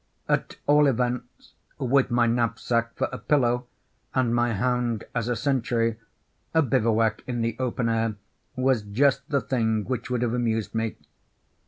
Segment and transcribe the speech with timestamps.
[0.27, 3.67] At all events, with my knapsack for a pillow,
[4.15, 5.97] and my hound as a sentry,
[6.55, 8.15] a bivouac in the open air
[8.55, 10.95] was just the thing which would have amused me.